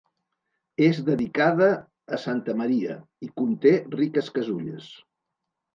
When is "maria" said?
2.63-2.99